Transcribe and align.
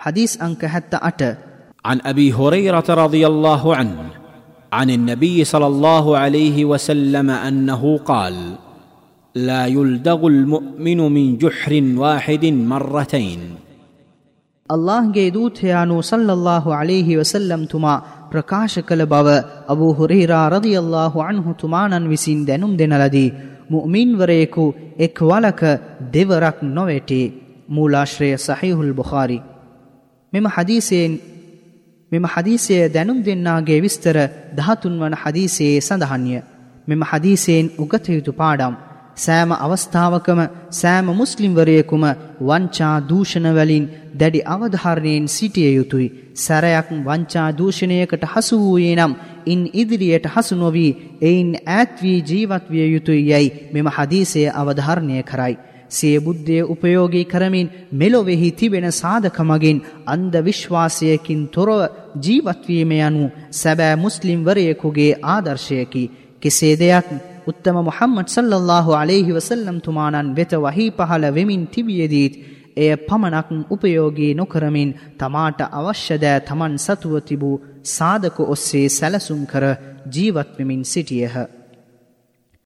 حديث 0.00 0.42
أنك 0.42 0.66
حتى 0.66 0.98
أتى 1.02 1.34
عن 1.84 2.00
أبي 2.00 2.32
هريرة 2.32 2.88
رضي 2.88 3.26
الله 3.26 3.76
عنه 3.76 3.98
عن 4.72 4.90
النبي 4.90 5.44
صلى 5.44 5.66
الله 5.66 6.18
عليه 6.18 6.64
وسلم 6.64 7.30
أنه 7.30 7.98
قال 7.98 8.34
لا 9.34 9.66
يلدغ 9.66 10.26
المؤمن 10.26 11.00
من 11.12 11.26
جحر 11.38 11.72
واحد 11.96 12.44
مرتين. 12.44 13.40
අල්ලාහ්ගේ 14.68 15.30
දූතයානු 15.34 16.02
සල්ලල්ලාහු 16.02 16.70
අලෙහි 16.70 17.16
වසල්ලම් 17.16 17.62
තුමා 17.66 17.94
ප්‍රකාශ 18.32 18.78
කළ 18.88 19.02
බව 19.04 19.28
අබූ 19.68 19.92
හුරේරා 19.98 20.46
රදියල්ලාහු 20.48 21.18
අන්හු 21.20 21.54
තුමාණන් 21.54 22.08
විසින් 22.08 22.46
දැනුම් 22.46 22.72
දෙන 22.78 22.94
ලදී 23.02 23.34
මුමින්වරයෙකු 23.70 24.64
එක් 24.98 25.16
වලක 25.22 25.62
දෙවරක් 26.12 26.58
නොවැටේ. 26.76 27.32
මූලාශ්‍රය 27.68 28.30
සහිහුල් 28.38 28.92
බුඛාරි. 28.92 29.38
මෙම 30.32 30.46
හදීසයෙන් 30.48 31.12
මෙම 32.12 32.24
හදීසය 32.26 32.76
දැනුම් 32.88 33.18
දෙන්නාගේ 33.22 33.80
විස්තර 33.80 34.16
දහතුන් 34.54 34.94
වන 34.98 35.14
හදීසයේ 35.14 35.80
සඳහන්ය 35.80 36.36
මෙම 36.88 37.02
හදීසයෙන් 37.04 37.66
උගතයුතු 37.78 38.32
පාඩම් 38.32 38.74
සෑම 39.16 39.52
අවස්ථාවකම 39.56 40.40
සෑම 40.72 41.08
මුස්ලිම්වරයෙකුම 41.12 42.04
වංචා 42.40 42.94
දූෂණවලින් 43.02 43.84
දැඩි 44.14 44.40
අවධාරණයෙන් 44.46 45.26
සිටිය 45.28 45.70
යුතුයි. 45.70 46.08
සැරයක් 46.36 46.88
වංචා 47.00 47.48
දූෂණයකට 47.52 48.24
හසු 48.26 48.56
වූයේ 48.58 48.94
නම් 48.96 49.12
ඉන් 49.46 49.60
ඉදිරියට 49.74 50.26
හසු 50.26 50.54
නොවී 50.56 50.92
එයින් 51.22 51.50
ඈත්වී 51.56 52.18
ජීවත් 52.24 52.64
විය 52.70 52.86
යුතුයි 52.88 53.22
යැයි 53.24 53.54
මෙම 53.72 53.88
හදීසය 53.88 54.42
අවධාරණය 54.52 55.22
කරයි. 55.24 55.60
සිය 55.90 56.16
බුද්ධය 56.18 56.58
උපයෝගී 56.64 57.24
කරමින් 57.24 57.72
මෙලොවෙහි 57.92 58.50
තිබෙන 58.52 58.86
සාධකමගින් 58.92 59.82
අන්ද 60.06 60.34
විශ්වාසයකින් 60.40 61.42
තොරව 61.48 61.80
ජීවත්වීම 62.18 62.92
යනු 63.00 63.24
සැබෑ 63.52 63.96
මුස්ලිම්වරයෙකුගේ 63.96 65.18
ආදර්ශයකි. 65.26 66.04
කෙසේ 66.42 66.74
දෙයක් 66.76 67.08
උත්තම 67.46 67.76
මොහම්මඩ් 67.80 68.28
සල්ලල්ලාහු 68.28 68.90
අලෙහි 68.94 69.30
වසල්ලම් 69.30 69.78
තුමානන් 69.80 70.34
වෙත 70.36 70.52
වහී 70.58 70.90
පහළ 70.92 71.24
වෙමින් 71.30 71.64
තිබියදීත් 71.66 72.34
එය 72.76 72.90
පමණක් 72.98 73.48
උපයෝගී 73.70 74.32
නොකරමින් 74.34 74.90
තමාට 75.18 75.60
අවශ්‍යදෑ 75.70 76.40
තමන් 76.42 76.74
සතුව 76.78 77.14
තිබූ 77.22 77.56
සාධක 77.88 78.36
ඔස්සේ 78.46 78.86
සැලසුම් 78.90 79.42
කර 79.46 79.64
ජීවත්වමින් 80.06 80.82
සිටියහ. 80.84 81.36